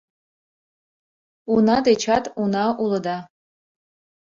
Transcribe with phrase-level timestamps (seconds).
[1.53, 3.17] —Уна дечат уна улыда.